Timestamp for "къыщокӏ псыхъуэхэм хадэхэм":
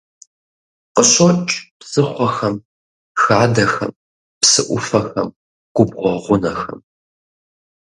0.95-3.91